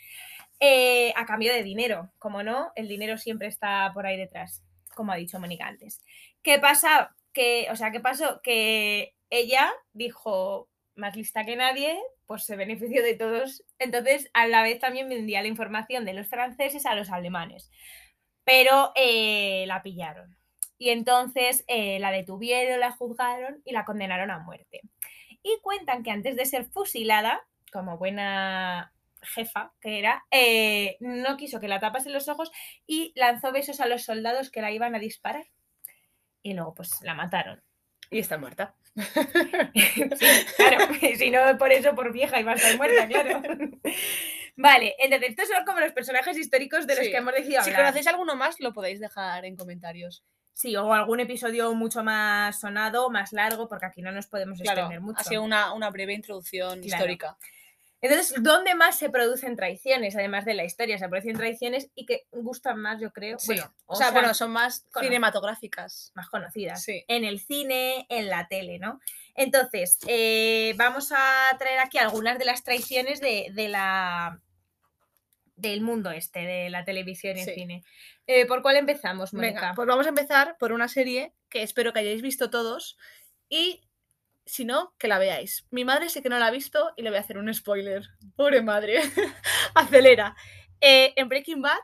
[0.62, 4.62] Eh, a cambio de dinero, como no, el dinero siempre está por ahí detrás,
[4.94, 6.04] como ha dicho Mónica antes.
[6.42, 7.16] ¿Qué pasa?
[7.32, 8.42] Que, o sea, ¿qué pasó?
[8.42, 10.68] Que ella dijo,
[11.00, 13.64] más lista que nadie, pues se benefició de todos.
[13.80, 17.72] Entonces, a la vez también vendía la información de los franceses a los alemanes.
[18.44, 20.38] Pero eh, la pillaron.
[20.78, 24.82] Y entonces eh, la detuvieron, la juzgaron y la condenaron a muerte.
[25.44, 31.60] Y cuentan que antes de ser fusilada, como buena jefa que era, eh, no quiso
[31.60, 32.52] que la tapasen los ojos
[32.88, 35.48] y lanzó besos a los soldados que la iban a disparar.
[36.42, 37.62] Y luego pues la mataron.
[38.10, 38.76] Y está muerta.
[40.58, 43.42] Claro, si no por eso, por vieja iba a estar muerta, claro.
[44.56, 47.12] Vale, entonces estos son como los personajes históricos de los Sí.
[47.12, 47.84] que hemos decidido Si hablar.
[47.86, 50.24] conocéis alguno más, lo podéis dejar en comentarios.
[50.54, 54.82] Sí, o algún episodio mucho más sonado, más largo, porque aquí no nos podemos Claro,
[54.82, 55.22] extender mucho.
[55.22, 56.86] ha sido una, una breve introducción Claro.
[56.86, 57.38] histórica.
[58.02, 60.98] Entonces, ¿dónde más se producen traiciones, además de la historia?
[60.98, 63.38] Se producen traiciones y que gustan más, yo creo.
[63.40, 63.48] Sí.
[63.48, 66.12] Bueno, o sea, bueno, son más cinematográficas.
[66.16, 66.82] más conocidas.
[66.82, 67.04] Sí.
[67.08, 69.02] En el cine, en la tele, ¿no?
[69.36, 74.42] Entonces, eh, vamos a traer aquí algunas de las traiciones de, de la
[75.60, 77.84] del mundo este, de la televisión y el cine.
[78.28, 79.60] Eh, ¿Por cuál empezamos, Mónica?
[79.60, 82.98] Venga, pues vamos a empezar por una serie que espero que hayáis visto todos
[83.50, 83.82] y
[84.50, 85.66] si no, que la veáis.
[85.72, 88.04] Mi madre sé que no la ha visto y le voy a hacer un spoiler.
[88.36, 89.00] Pobre madre.
[89.76, 90.36] Acelera.
[90.82, 91.80] Eh, en Breaking Bad,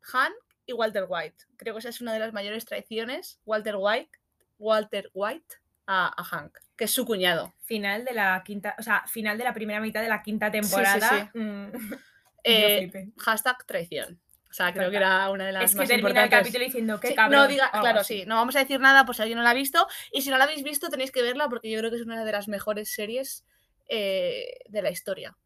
[0.00, 0.34] Hank
[0.66, 1.44] y Walter White.
[1.56, 3.40] Creo que esa es una de las mayores traiciones.
[3.44, 4.10] Walter White,
[4.58, 5.56] Walter White
[5.86, 7.54] a, a Hank, que es su cuñado.
[7.62, 10.60] Final de la quinta, o sea, final de la primera mitad de la quinta sí,
[10.60, 11.30] temporada.
[11.32, 11.38] sí.
[11.38, 11.72] mm,
[12.48, 14.20] Eh, hashtag traición.
[14.56, 16.98] O sea, creo que era una de las Es que más termina el capítulo diciendo
[16.98, 17.40] que Sí, cabrón.
[17.42, 18.20] no diga, claro, así.
[18.20, 19.86] sí, no vamos a decir nada por si alguien no la ha visto.
[20.12, 22.24] Y si no la habéis visto, tenéis que verla porque yo creo que es una
[22.24, 23.44] de las mejores series
[23.90, 25.36] eh, de la historia.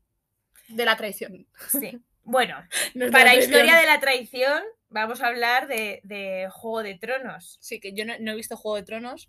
[0.68, 1.49] De la traición.
[1.68, 1.99] Sí.
[2.23, 2.57] Bueno,
[2.94, 3.51] No para traición.
[3.53, 7.59] historia de la traición, vamos a hablar de, de Juego de Tronos.
[7.61, 9.29] Sí, que yo no, no he visto Juego de Tronos.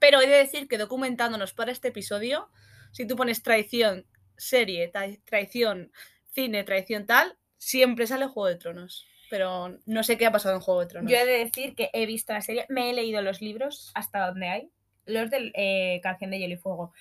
[0.00, 2.48] Pero he de decir que documentándonos para este episodio,
[2.92, 4.06] si tú pones traición,
[4.38, 5.92] serie, tra- traición,
[6.32, 9.06] cine, traición tal, siempre sale Juego de Tronos.
[9.28, 11.10] Pero no sé qué ha pasado en Juego de Tronos.
[11.10, 14.26] Yo he de decir que he visto la serie, me he leído los libros hasta
[14.26, 14.70] donde hay,
[15.04, 16.92] los de eh, Canción de Hielo y Fuego.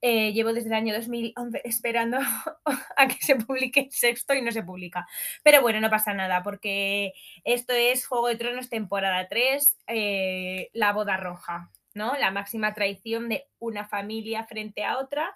[0.00, 2.18] Eh, llevo desde el año 2011 esperando
[2.96, 5.06] a que se publique el sexto y no se publica.
[5.42, 7.12] Pero bueno, no pasa nada porque
[7.44, 12.16] esto es Juego de Tronos temporada 3, eh, la boda roja, ¿no?
[12.18, 15.34] La máxima traición de una familia frente a otra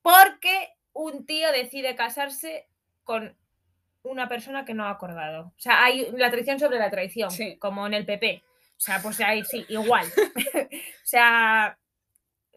[0.00, 2.68] porque un tío decide casarse
[3.04, 3.36] con
[4.04, 5.48] una persona que no ha acordado.
[5.48, 7.58] O sea, hay la traición sobre la traición, Sí.
[7.58, 8.42] como en el PP.
[8.46, 10.06] O sea, pues ahí sí, igual.
[10.72, 11.78] o sea,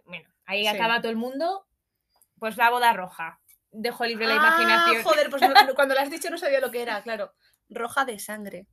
[0.05, 0.67] bueno, ahí Sí.
[0.67, 1.65] acaba todo el mundo.
[2.39, 3.39] Pues la boda roja.
[3.71, 5.03] Dejo libre la Ah, imaginación.
[5.03, 7.33] Joder, pues no- cuando lo has dicho no sabía lo que era, claro.
[7.69, 8.67] Roja de sangre.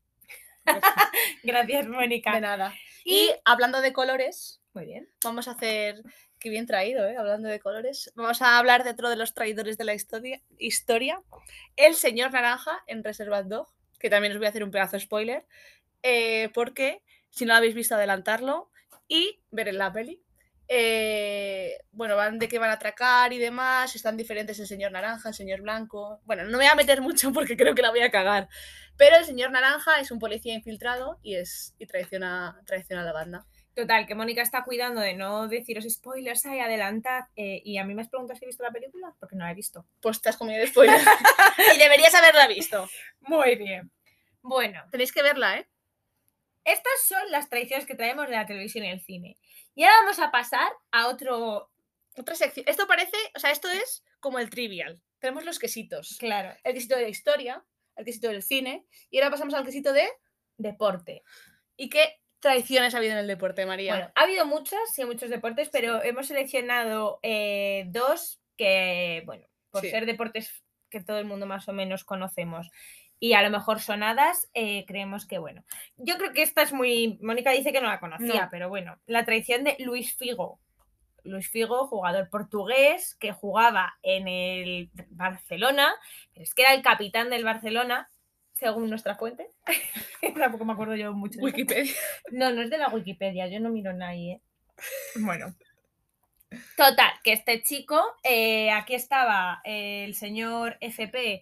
[1.43, 2.33] Gracias, Mónica.
[2.35, 2.75] De nada.
[3.05, 5.09] Y- Y hablando de colores, Muy bien.
[5.23, 6.03] vamos a hacer
[6.45, 7.17] Qué bien traído, ¿eh?
[7.17, 8.13] Hablando de colores.
[8.17, 11.23] Vamos a hablar de otro de los traidores de la historia, historia.
[11.75, 15.01] El señor naranja en Reservat Dog, que también os voy a hacer un pedazo de
[15.01, 15.47] spoiler,
[16.03, 18.71] eh, porque si no lo habéis visto, adelantarlo
[19.09, 20.23] y ver en la peli.
[20.69, 25.31] Eh, bueno, van de que van a atracar y demás, están diferentes el señor naranja,
[25.31, 26.21] el señor blanco.
[26.27, 28.51] Bueno, no me voy a meter mucho porque creo que la voy a cagar.
[28.99, 33.15] Pero el señor naranja es un policía infiltrado y es y traiciona, traiciona a la
[33.15, 33.47] banda.
[33.75, 37.25] Total, que Mónica está cuidando de no deciros spoilers, ay, adelantad.
[37.35, 39.51] eh, y a mí me has preguntado si he visto la película, porque no la
[39.51, 39.85] he visto.
[40.01, 41.01] Pues te has comido spoiler.
[41.75, 42.89] y deberías haberla visto.
[43.21, 43.91] Muy bien.
[44.43, 45.69] Bueno, Tenéis que verla, ¿eh?
[46.65, 49.37] estas son las tradiciones que traemos de la televisión y el cine.
[49.75, 51.71] Y ahora vamos a pasar a otro.
[52.17, 52.65] Otra sección.
[52.69, 55.03] Esto parece, o sea, esto es como el trivial.
[55.19, 56.17] Tenemos los quesitos.
[56.21, 57.65] Claro, El quesito de la historia,
[57.97, 60.09] el quesito del cine, y ahora pasamos al quesito de
[60.57, 61.23] deporte.
[61.77, 63.95] ¿y qué traiciones ha habido en el deporte, María?
[63.95, 69.83] Bueno, ha habido muchas, sí, muchos deportes, pero hemos seleccionado eh, dos que, bueno, por
[69.83, 69.91] Sí.
[69.91, 72.71] ser deportes que todo el mundo más o menos conocemos
[73.19, 75.65] y a lo mejor sonadas, eh, creemos que, bueno,
[75.97, 77.19] yo creo que esta es muy...
[77.23, 78.49] Mónica dice que no la conocía, No.
[78.51, 80.61] pero bueno, la traición de Luis Figo.
[81.25, 85.95] Luis Figo, jugador portugués que jugaba en el Barcelona,
[86.35, 88.11] pero es que era el capitán del Barcelona,
[88.55, 89.49] según nuestra fuente.
[90.39, 91.39] Tampoco me acuerdo yo mucho.
[91.39, 91.45] de eso.
[91.45, 91.93] Wikipedia.
[92.31, 94.35] No, no es de la Wikipedia, yo no miro nadie.
[94.35, 94.41] ¿eh?
[95.17, 95.55] Bueno.
[96.77, 101.41] Total, que este chico, eh, aquí estaba el señor FP,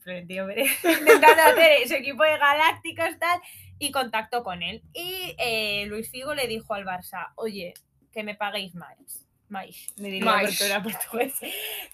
[0.00, 3.40] Florentino Pérez, intentando hacer su equipo de galácticos tal,
[3.78, 4.82] y contactó con él.
[4.94, 7.74] Y eh, Luis Figo le dijo al Barça, oye,
[8.12, 9.26] que me paguéis más.
[9.48, 11.34] Mais, me diría porque era portugués.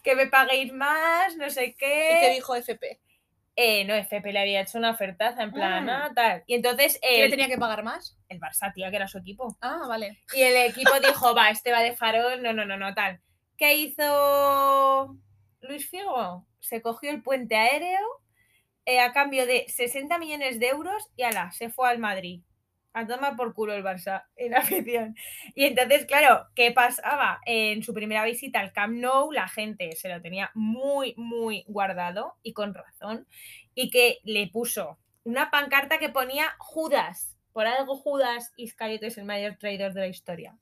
[0.03, 2.31] Que me paguéis más, no sé ¿Y qué qué.
[2.35, 2.99] dijo FP?
[3.55, 6.07] Eh, no, FP le había hecho una ofertaza en plan, Ah.
[6.07, 6.43] ah, tal.
[6.47, 8.17] Y entonces ¿Que le el, tenía que pagar más?
[8.29, 9.57] el Barça, tía, que era su equipo.
[9.61, 10.19] Ah, vale.
[10.35, 13.21] Y el equipo dijo, va, este va de farol, no, no, no, no, tal.
[13.59, 15.17] ¿Qué hizo
[15.61, 16.47] Luis Figo?
[16.61, 18.01] Se cogió el puente aéreo
[18.87, 22.41] eh, a cambio de 60 millones de euros y ala, se fue al Madrid.
[22.95, 25.17] A tomar por culo el Barça en afición.
[25.55, 27.41] Y entonces, claro, ¿qué pasaba?
[27.47, 32.37] En su primera visita al Camp Nou, la gente se lo tenía muy, muy guardado
[32.43, 33.27] y con razón.
[33.75, 37.37] Y que le puso una pancarta que ponía Judas.
[37.53, 40.57] Por algo Judas Iscariote es el mayor traidor de la historia.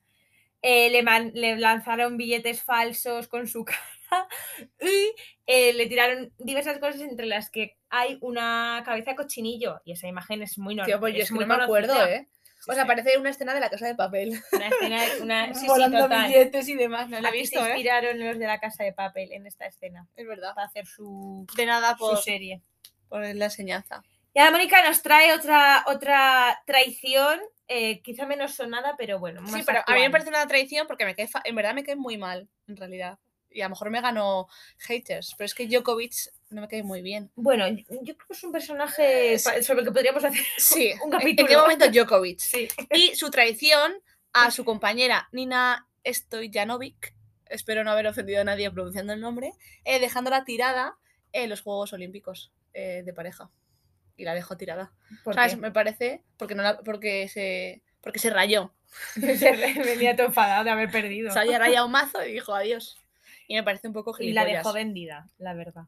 [0.63, 3.79] Eh, le, man- le lanzaron billetes falsos con su cara
[4.81, 5.15] y
[5.47, 10.07] eh, le tiraron diversas cosas entre las que hay una cabeza de cochinillo y esa
[10.09, 10.87] imagen es muy normal.
[10.93, 12.29] Tío, pues yo es que no me acuerdo, ¿eh?
[12.69, 14.39] O sea, parece una escena de la casa de papel.
[14.53, 17.09] Una escena, una, sí, sí, Volando billetes y demás.
[17.09, 17.69] No lo he visto, se ¿eh?
[17.71, 20.55] inspiraron los de la casa de papel en esta escena Es verdad.
[20.55, 22.61] para hacer su, De nada su por, serie.
[23.09, 24.03] por la enseñanza.
[24.35, 29.41] Y ahora Mónica nos trae otra, otra traición, eh, quizá menos sonada, pero bueno.
[29.47, 30.11] Sí, más pero a mí me actual.
[30.13, 33.19] parece una traición porque me cae fa- en verdad me cae muy mal, en realidad.
[33.53, 34.47] Y a lo mejor me ganó
[34.79, 36.15] haters, pero es que Djokovic
[36.51, 37.31] no me cae muy bien.
[37.35, 41.15] Bueno, yo creo que es un personaje sobre el que podríamos hacer Sí, un ¿en-
[41.15, 41.49] ¿En capítulo.
[41.49, 42.39] qué momento Djokovic?
[42.39, 42.69] Sí.
[42.95, 43.93] Y su traición
[44.33, 47.15] a su compañera Nina Stojanovic,
[47.47, 49.53] espero no haber ofendido a nadie pronunciando el nombre,
[49.85, 50.97] eh, dejándola tirada
[51.33, 53.51] en los Juegos Olímpicos eh, de pareja.
[54.17, 54.93] Y la dejó tirada.
[55.25, 55.55] ¿Por ¿Sabes?
[55.55, 55.61] qué?
[55.61, 58.73] Me parece porque no la- porque se porque se rayó.
[59.17, 61.33] Venía todo enfadado de haber perdido.
[61.33, 62.97] Se había rayado un mazo y dijo adiós.
[63.51, 64.63] Y me parece un poco Y la gilipollas.
[64.63, 65.87] dejó vendida, la verdad.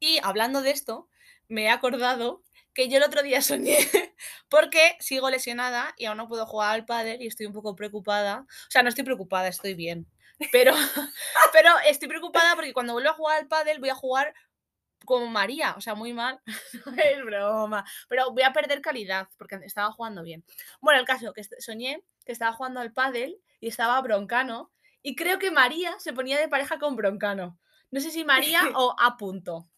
[0.00, 1.08] Y hablando de esto,
[1.46, 2.42] me he acordado
[2.74, 3.78] que yo el otro día soñé
[4.48, 8.40] porque sigo lesionada y aún no puedo jugar al pádel y estoy un poco preocupada.
[8.48, 10.08] O sea, no estoy preocupada, estoy bien.
[10.50, 10.72] Pero,
[11.52, 14.34] pero estoy preocupada porque cuando vuelva a jugar al pádel voy a jugar
[15.04, 16.40] como María, o sea, muy mal.
[16.96, 17.84] Es broma.
[18.08, 20.44] Pero voy a perder calidad porque estaba jugando bien.
[20.80, 24.72] Bueno, el caso que soñé que estaba jugando al pádel y estaba Broncano
[25.04, 27.60] y creo que María se ponía de pareja con Broncano.
[27.90, 29.70] No sé si María o A punto.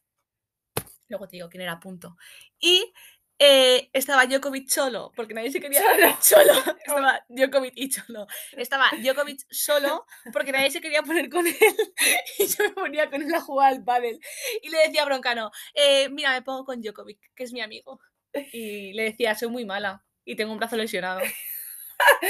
[1.09, 2.17] Luego te digo quién era A punto.
[2.61, 2.93] Y
[3.39, 5.83] eh, estaba Djokovic solo, porque nadie se quería.
[6.23, 6.53] Solo.
[6.87, 8.29] Estaba Djokovic y solo.
[8.53, 11.57] Estaba Djokovic solo, porque nadie se quería poner con él.
[12.39, 14.21] Y yo me ponía con él a jugar al pádel.
[14.63, 18.01] Y le decía a Broncano, eh, mira, me pongo con Djokovic, que es mi amigo.
[18.53, 21.21] Y le decía, soy muy mala y tengo un brazo lesionado.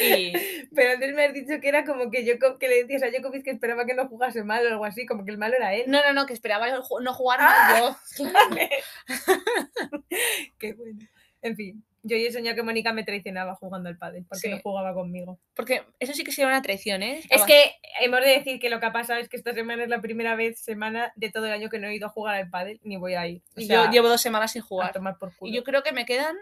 [0.00, 0.32] Y
[0.74, 3.44] Pero antes me has dicho que era como que yo que le decías a Djokovic
[3.44, 5.84] que esperaba que no jugase mal o algo así, como que el malo era él.
[5.88, 7.96] no, no, no, que esperaba no jugar mal yo.
[10.58, 10.98] Qué bueno.
[11.42, 14.94] En fin, yo he soñado que Mónica me traicionaba jugando al pádel porque no jugaba
[14.94, 15.38] conmigo.
[15.54, 17.22] Porque eso sí que sería una traición, ¿eh?
[17.30, 19.88] Es que hemos de decir que lo que ha pasado es que esta semana es
[19.88, 22.48] la primera vez, semana de todo el año que no he ido a jugar al
[22.48, 23.42] pádel ni voy a ir.
[23.56, 24.92] O sea, yo llevo dos semanas sin a jugar.
[24.92, 25.50] tomar por culo.
[25.50, 26.36] Y yo creo que me quedan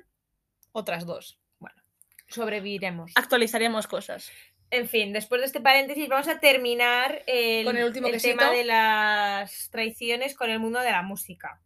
[0.72, 1.38] otras dos.
[2.34, 3.12] Sobreviviremos.
[3.14, 4.30] Actualizaremos cosas.
[4.70, 8.64] En fin, después de este paréntesis, vamos a terminar el, Con el último tema de
[8.64, 11.60] las traiciones con el mundo de la música.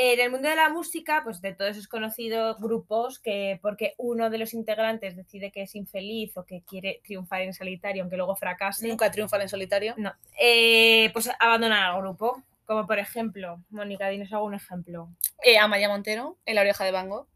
[0.00, 4.30] En el mundo de la música, pues de todos es conocido grupos que, porque uno
[4.30, 8.36] de los integrantes decide que es infeliz o que quiere triunfar en solitario, aunque luego
[8.36, 9.94] fracase, Nunca triunfan en solitario.
[9.96, 12.42] no, eh, pues abandonan al grupo.
[12.64, 15.08] Como por ejemplo, Mónica, dinos algún ejemplo.
[15.42, 17.26] Eh, Amaya Montero, en La Oreja de Bango,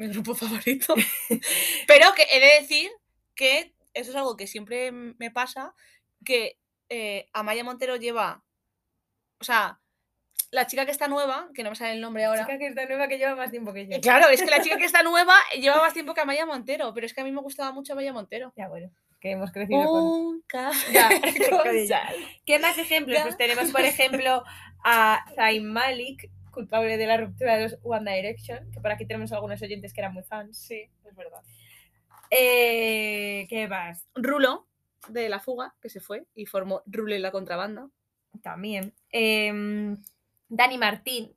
[0.00, 0.94] mi grupo favorito.
[1.86, 2.90] Pero que he de decir
[3.34, 5.74] que eso es algo que siempre me pasa,
[6.24, 6.58] que
[6.88, 8.42] eh, Amaya Montero lleva,
[9.40, 9.78] o sea,
[10.50, 12.46] la chica que está nueva, que no me sale el nombre ahora.
[12.46, 13.96] Chica que está nueva que lleva más tiempo que yo.
[13.96, 16.94] Eh, Claro, es que la chica que está nueva lleva más tiempo que Amaya Montero,
[16.94, 18.54] pero es que a mí me gustaba mucho Amaya Montero.
[18.56, 20.02] Ya bueno, que hemos crecido con...
[20.02, 21.08] Un café Ya,
[21.50, 21.76] con con.
[22.46, 23.18] ¿Qué más ejemplos?
[23.18, 23.24] Ya.
[23.24, 24.44] Pues tenemos, por ejemplo,
[24.82, 29.32] a Zayn Malik, culpable de la ruptura de los One Direction, que por aquí tenemos
[29.32, 30.58] algunos oyentes que eran muy fans.
[30.58, 31.40] Sí, es verdad.
[32.30, 34.06] Eh, ¿Qué más?
[34.14, 34.66] Rulo,
[35.08, 37.88] de La Fuga, que se fue y formó Rulo y la contrabanda.
[38.42, 38.94] También.
[39.10, 39.96] em,
[40.48, 41.32] Dani Martín,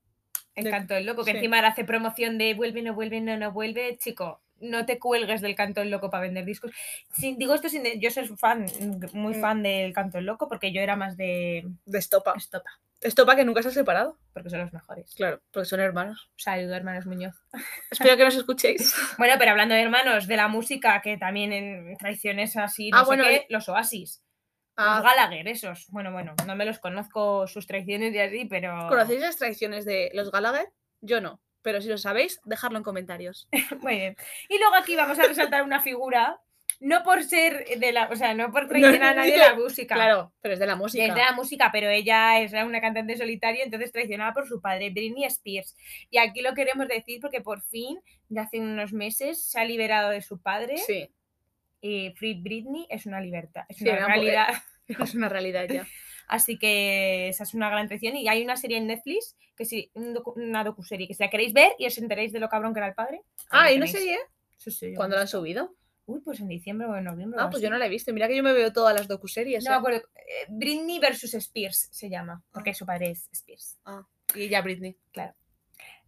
[0.56, 1.38] el De- canto del loco, que sí.
[1.38, 3.98] encima ahora hace promoción de vuelve, no vuelve, no, no vuelve.
[3.98, 6.72] Chico, no te cuelgues del canto del loco para vender discos.
[7.14, 7.84] Sin, digo esto sin.
[8.00, 8.66] Yo soy fan,
[9.14, 9.42] muy Mm.
[9.42, 12.34] fan del canto del loco, porque yo era más de De Estopa.
[12.38, 12.70] Estopa,
[13.04, 14.18] Estopa que nunca se ha separado.
[14.34, 15.14] porque son los mejores.
[15.16, 16.32] Claro, porque son hermanos.
[16.36, 17.36] Saludos, hermanos Muñoz.
[17.92, 18.94] Espero que nos escuchéis.
[19.18, 23.04] Bueno, pero hablando de hermanos, de la música, que también en traiciones así, Ah, no
[23.04, 23.46] sé bueno, qué, eh.
[23.50, 24.24] los Oasis.
[24.76, 25.86] Ah, Los Gallagher, esos.
[25.90, 28.88] Bueno, bueno, no me los conozco sus traiciones y así, pero.
[28.90, 30.68] ¿Conocéis las traiciones de los Gallagher?
[31.02, 31.40] Yo no.
[31.62, 33.48] Pero si lo sabéis, dejadlo en comentarios.
[33.82, 34.16] Muy bien.
[34.50, 36.42] Y luego aquí vamos a resaltar una figura,
[36.80, 38.10] no por ser de la.
[38.10, 39.96] O sea, no por traicionar a nadie de la música.
[39.96, 41.14] Claro, pero es de la Es música.
[41.14, 45.26] de la música, pero ella era una cantante solitaria, entonces traicionada por su padre, Britney
[45.26, 45.76] Spears.
[46.10, 48.00] Y aquí lo queremos decir porque por fin,
[48.30, 50.78] de hace unos meses, se ha liberado de su padre.
[50.78, 51.10] Sí,
[51.82, 54.48] Y Free Britney es una libertad, es Sí, una realidad.
[54.88, 55.86] es una realidad ya.
[56.28, 58.16] Así que esa es una gran traición.
[58.16, 61.74] Y hay una serie en Netflix, que sí, una docuserie, que si la queréis ver
[61.78, 63.22] y os enteréis de lo cabrón que era el padre.
[63.52, 64.06] Ah, ahí ¿y no tenéis.
[64.06, 64.20] sé
[64.58, 65.76] Sí, sí, ¿Cuándo he han subido?
[66.06, 67.40] Uy, pues en diciembre o en noviembre.
[67.42, 67.64] Ah, pues así.
[67.64, 68.12] yo no la he visto.
[68.14, 69.64] Mira que yo me veo todas las docuseries.
[69.64, 70.00] No me acuerdo.
[70.16, 73.80] Eh, Britney versus Spears se llama, porque su padre es Spears.
[74.36, 74.98] Y ya Britney.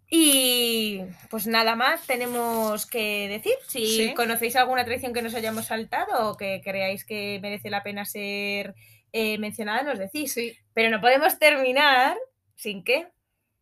[0.08, 3.54] Y pues nada más tenemos que decir.
[3.68, 4.14] Si Sí.
[4.14, 8.76] conocéis alguna traición que nos hayamos saltado o que creáis que merece la pena ser
[9.14, 10.34] eh, mencionada, nos decís.
[10.34, 10.58] Sí.
[10.74, 12.18] Pero no podemos terminar
[12.56, 13.08] sin qué.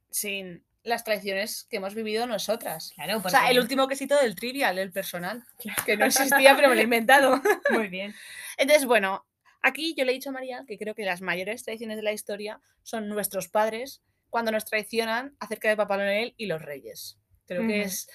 [0.10, 2.92] Sin las traiciones que hemos vivido nosotras.
[2.96, 5.44] Claro, O sea, porque- el último quesito del trivial, el personal.
[5.86, 7.42] Que no existía, pero me lo he inventado.
[7.72, 8.14] Muy bien.
[8.58, 9.26] Entonces, bueno,
[9.62, 12.12] aquí yo le he dicho a María que creo que las mayores traiciones de la
[12.12, 17.18] historia son nuestros padres cuando nos traicionan acerca de Papá Noel y los reyes.
[17.46, 18.10] Creo que es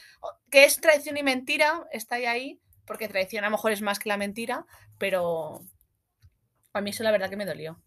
[0.50, 3.98] que es traición y mentira, está ahí, ahí, porque traición a lo mejor es más
[3.98, 4.64] que la mentira,
[4.98, 5.60] pero
[6.72, 7.80] a mí eso la verdad que me dolió.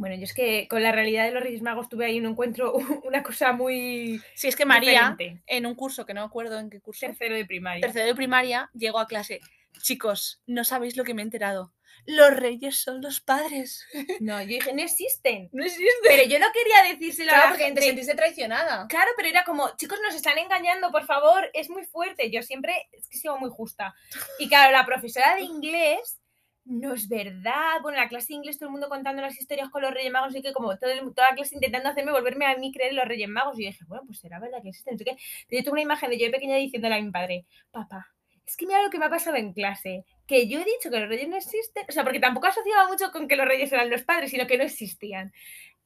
[0.00, 2.72] Bueno, yo es que con la realidad de los Reyes Magos tuve ahí un encuentro,
[3.04, 5.42] una cosa muy Si es que María, diferente.
[5.46, 7.82] en un curso que no me acuerdo en qué curso, tercero de primaria.
[7.82, 9.40] tercero de primaria, llegó a clase.
[9.82, 11.72] Chicos, no sabéis lo que me he enterado.
[12.06, 13.86] Los reyes son los padres.
[14.20, 15.50] No, yo dije, no existen.
[15.52, 15.84] No existe.
[16.02, 17.80] Pero yo no quería decírselo a Claro, la porque gente.
[17.82, 18.86] te sentiste traicionada.
[18.88, 22.30] Claro, pero era como, chicos, nos están engañando, por favor, es muy fuerte.
[22.30, 23.94] Yo siempre es que sigo muy justa.
[24.38, 26.18] Y claro, la profesora de inglés,
[26.64, 27.80] no es verdad.
[27.82, 30.12] Bueno, en la clase de inglés todo el mundo contando las historias con los Reyes
[30.12, 33.08] Magos, y que como toda la clase intentando hacerme volverme a mí creer en los
[33.08, 33.58] Reyes Magos.
[33.58, 34.96] Y yo dije, bueno, pues será verdad que existen.
[34.96, 35.16] Pero
[35.50, 38.08] yo tengo una imagen de yo de pequeña diciéndole a mi padre, papá,
[38.46, 40.98] es que mira lo que me ha pasado en clase, que yo he dicho que
[40.98, 43.90] los reyes no existen, o sea, porque tampoco asociaba mucho con que los reyes eran
[43.90, 45.32] los padres, sino que no existían.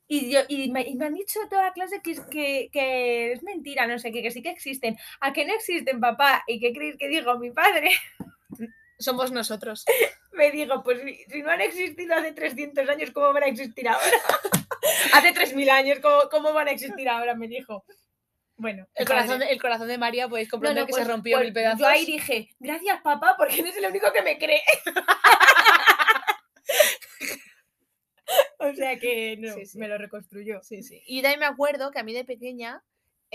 [0.06, 3.98] Y, yo, y, me, han dicho toda la clase que que, que es mentira, no
[3.98, 4.96] sé qué, que sí que existen.
[5.20, 6.42] ¿A que no existen, papá?
[6.46, 7.38] ¿Y qué creéis que digo?
[7.38, 7.90] Mi padre
[8.98, 9.84] Somos nosotros.
[10.34, 14.06] Me dijo, pues si, no han existido hace 300 años, ¿cómo van a existir ahora?
[15.14, 17.34] hace 3000 años, ¿cómo, ¿cómo van a existir ahora?
[17.34, 17.84] Me dijo.
[18.56, 21.10] Bueno, El corazón, de, el corazón de María podéis No, comprender no, que pues- se
[21.10, 21.80] rompió pues mil pedazos.
[21.80, 24.62] Yo ahí dije, gracias papá, porque eres el único que me cree.
[28.58, 29.78] o sea que no, Sí, sí.
[29.78, 30.60] me lo reconstruyó.
[30.62, 31.02] Sí, sí.
[31.06, 32.82] Y también me acuerdo que a mí de pequeña,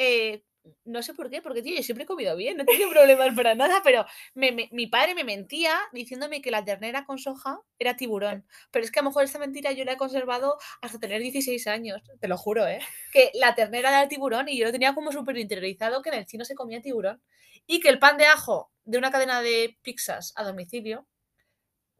[0.01, 0.43] eh,
[0.85, 3.35] no sé por qué, porque tío, yo siempre he comido bien, no he tenido problemas
[3.35, 8.45] para nada, pero mi padre me mentía diciéndome que la ternera con soja era tiburón.
[8.71, 11.67] Pero es que a lo mejor esta mentira yo la he conservado hasta tener 16
[11.67, 12.79] años, te lo juro, ¿eh?
[13.11, 16.25] Que la ternera era tiburón y yo lo tenía como súper interiorizado que en el
[16.25, 17.21] chino se comía tiburón.
[17.67, 21.07] Y que el pan de ajo de una cadena de pizzas a domicilio,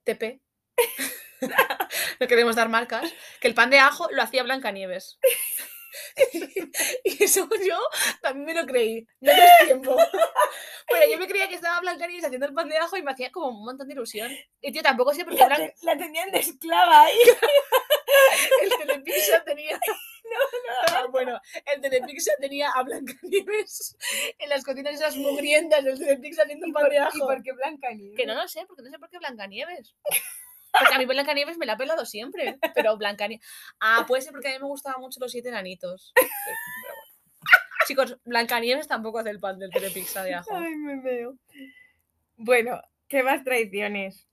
[0.04, 0.42] TP,
[2.20, 5.20] no queremos dar marcas, que el pan de ajo lo hacía Blancanieves.
[7.04, 7.78] y eso yo
[8.22, 9.06] también me lo creí.
[9.22, 9.96] No es tiempo.
[10.90, 13.32] Pero yo me creía que estaba Blancanieves haciendo el pan de ajo y me hacía
[13.32, 14.32] como un montón de ilusión.
[14.62, 17.18] Y tío, tampoco sé por qué La, Blan- te- la tenían de esclava ahí.
[18.64, 19.80] el Telepizza tenía...
[20.90, 23.98] Ah, bueno, el Telepizza tenía a Blancanieves
[24.38, 27.18] en las cocinas esas mugrientas del Telepizza haciendo ¿Y pan de y ajo.
[27.26, 28.16] por qué Blancanieves?
[28.16, 29.96] Que no lo sé, porque no sé por qué Blancanieves.
[30.78, 33.46] Porque a mí Blancanieves me la ha pelado siempre, pero Blancanieves...
[33.80, 36.14] Ah, puede ser porque a mí me gustaban mucho los siete enanitos.
[36.16, 36.28] Pero
[36.84, 37.04] bueno.
[37.88, 40.56] Chicos, Blancanieves tampoco hace el pan del Telepizza de ajo.
[40.56, 41.36] Ay, me veo.
[42.38, 44.28] Bueno, ¿qué más tradiciones?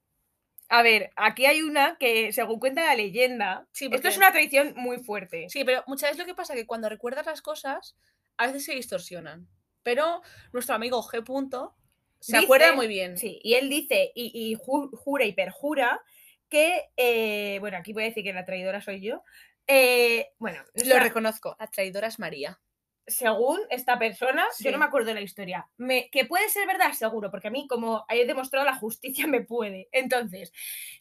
[0.68, 4.32] A ver, aquí hay una que, según cuenta la leyenda, Sí, esto es porque- una
[4.32, 5.46] tradición muy fuerte.
[5.48, 7.96] Sí, pero muchas veces lo que pasa es que cuando recuerdas las cosas,
[8.36, 9.48] a veces se distorsionan.
[9.82, 10.20] Pero
[10.52, 11.24] nuestro amigo G.
[11.24, 11.74] Punto
[12.20, 13.16] se Dice- acuerda muy bien.
[13.16, 16.02] Sí, y él dice y, y ju- jura y perjura
[16.48, 19.22] que, eh, bueno, aquí voy a decir que la traidora soy yo.
[19.66, 22.60] eh, bueno, Lo reconozco, la traidora es María.
[23.08, 26.92] según esta persona, yo no me acuerdo de la historia, me, que puede ser verdad,
[26.92, 29.88] seguro, porque a mí, como he demostrado, la justicia me puede.
[29.92, 30.52] Entonces,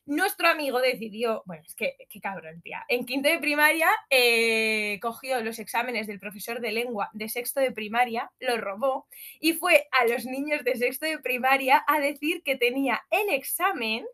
[0.05, 5.41] nuestro amigo decidió, bueno, es que, qué cabrón, tía, en quinto de primaria eh, cogió
[5.41, 9.07] los exámenes del profesor de lengua de sexto de primaria, los robó
[9.39, 14.05] y fue a los niños de sexto de primaria a decir que tenía el examen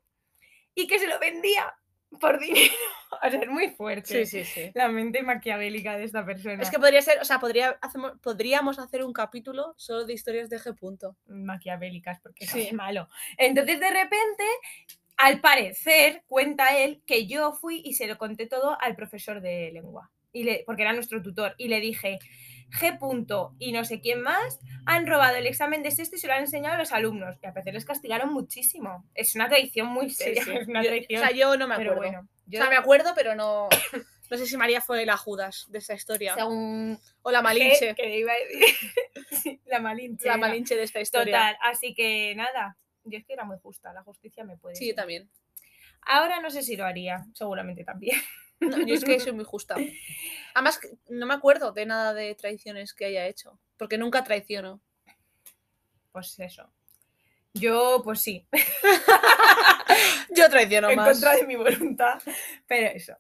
[0.76, 1.74] y que se lo vendía
[2.20, 2.74] por dinero.
[3.24, 4.26] O sea, es muy fuerte.
[4.26, 4.72] sí, sí.
[4.74, 6.64] La mente maquiavélica de esta persona.
[6.64, 10.50] Es que podría ser, o sea, podría, hacemos- podríamos hacer un capítulo solo de historias
[10.50, 10.74] de G.
[10.80, 11.18] Punto.
[11.28, 12.62] maquiavélicas, porque Sí.
[12.62, 13.10] es malo.
[13.38, 14.44] Entonces, de repente,
[15.18, 19.72] al parecer, cuenta él que yo fui y se lo conté todo al profesor de
[19.74, 22.18] lengua, y le, porque era nuestro tutor, y le dije,
[22.72, 22.98] G.
[22.98, 26.34] punto y no sé quién más han robado el examen de sexto y se lo
[26.34, 27.38] han enseñado a los alumnos.
[27.42, 29.06] Y a veces les castigaron muchísimo.
[29.14, 30.44] Es una tradición muy seria.
[30.44, 30.52] sí.
[30.58, 31.22] Es una Yo- tradición.
[31.22, 31.96] o sea, yo no me acuerdo.
[31.98, 33.68] bueno, O sea, me acuerdo, pero no.
[34.30, 36.34] No sé si María fue la Judas de esta historia.
[36.36, 37.94] según O la Malinche.
[37.96, 38.66] que iba a decir,
[39.44, 40.26] Sí, la malinche.
[40.28, 40.38] La.
[40.38, 41.38] Malinche de esta historia.
[41.38, 44.76] Total, así que nada, yo es que era muy justa, la justicia me puede.
[44.78, 45.30] Sí, yo también.
[46.04, 48.18] Ahora no sé si lo haría, seguramente también.
[48.62, 49.76] No, yo es que soy muy justa.
[50.54, 53.60] Además, no me acuerdo de nada de traiciones que haya hecho.
[53.78, 54.82] Porque nunca traiciono.
[56.12, 56.72] Pues eso.
[57.54, 58.48] Yo, pues sí,
[60.30, 61.10] Yo traiciono en más.
[61.12, 62.22] contra de mi voluntad,
[62.68, 63.14] pero eso.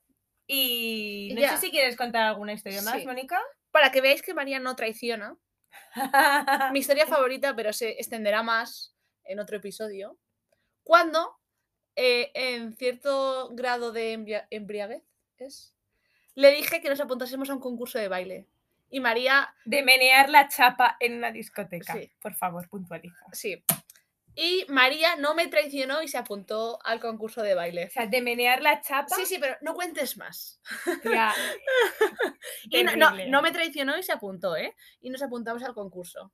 [0.47, 1.55] Y no ya.
[1.57, 3.05] sé si quieres contar alguna historia más, Sí.
[3.05, 3.39] Mónica.
[3.71, 5.37] Para que veáis que María no traiciona.
[6.73, 10.17] Mi historia favorita, pero se extenderá más en otro episodio.
[10.83, 11.37] Cuando,
[11.95, 15.03] eh, en cierto grado de embria- embriaguez,
[15.41, 15.73] ¿es?
[16.35, 18.47] le dije que nos apuntásemos a un concurso de baile.
[18.89, 21.93] Y María, de menear la chapa en una discoteca.
[21.93, 22.11] Sí.
[22.21, 23.25] Por favor, puntualiza.
[23.33, 23.63] sí.
[24.33, 27.89] Y María no me traicionó y se apuntó al concurso de O baile.
[27.89, 29.13] sea, de menear la chapa.
[29.13, 30.61] Sí, sí, pero no cuentes más.
[31.03, 31.33] tía,
[32.69, 34.73] Y no, no, no me traicionó y se apuntó, ¿eh?
[35.01, 36.31] Y nos apuntamos al concurso.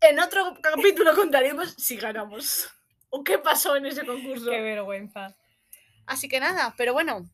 [0.00, 2.70] En otro capítulo contaremos si ganamos.
[3.10, 4.50] ¿O qué pasó en ese concurso?
[4.50, 5.34] qué vergüenza.
[6.06, 7.28] Así que nada, pero bueno.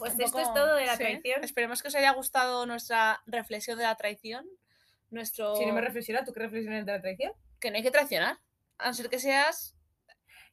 [0.00, 1.44] Pues un esto es todo de la sí, traición.
[1.44, 4.46] Esperemos que os haya gustado nuestra reflexión de la traición.
[5.10, 5.56] Nuestro.
[5.56, 7.32] Si no me reflexiona, ¿tú qué reflexionas de la traición?
[7.60, 8.38] que no hay que traicionar.
[8.78, 9.76] A no ser que seas.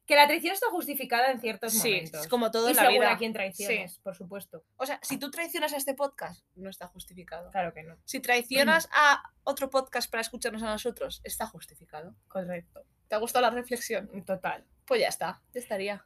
[0.06, 2.20] Que la traición está justificada en ciertos Sí, momentos.
[2.22, 3.12] es como todo y en la vida.
[3.12, 4.64] a quien traiciones, por supuesto.
[4.76, 7.50] O sea, si tú traicionas a este podcast, no está justificado.
[7.50, 7.96] Claro que no.
[8.06, 12.14] Si traicionas a otro podcast para escucharnos a nosotros, está justificado.
[12.26, 12.84] Correcto.
[13.08, 14.08] ¿Te ha gustado la reflexión?
[14.24, 14.64] Total.
[14.86, 16.04] Pues ya está, ya estaría.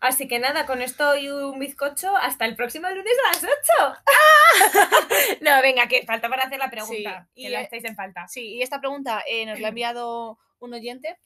[0.00, 5.38] Así que nada, con esto y un bizcocho, hasta el próximo lunes a las 8.
[5.40, 7.28] no, venga, que falta para hacer la pregunta.
[7.34, 8.28] Sí, que y, la estáis en falta.
[8.28, 11.18] Sí, y esta pregunta eh, nos la ha enviado un oyente.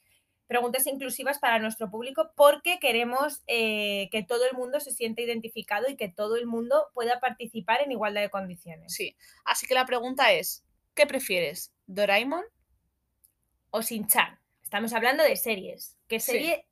[0.47, 5.89] Preguntas inclusivas para nuestro público porque queremos eh, que todo el mundo se sienta identificado
[5.89, 8.93] y que todo el mundo pueda participar en igualdad de condiciones.
[8.93, 9.17] Sí.
[9.45, 11.73] Así que la pregunta es: ¿qué prefieres?
[11.87, 12.45] ¿Doraemon?
[13.71, 14.41] O Sin-Chan.
[14.63, 15.97] Estamos hablando de series.
[16.09, 16.67] ¿Qué serie,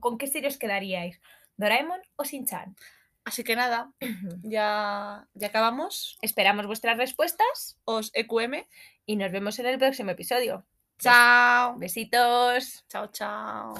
[0.00, 1.20] ¿Con qué serie os quedaríais?
[1.60, 2.74] ¿Doraemon o Sin-Chan?
[3.24, 3.92] Así que nada,
[4.42, 6.18] ya, ya acabamos.
[6.22, 8.64] Esperamos vuestras respuestas Os EQM.
[9.04, 10.64] y nos vemos en el próximo episodio.
[10.98, 11.76] Chao.
[11.76, 12.84] Besitos.
[12.88, 13.74] Chao, chao.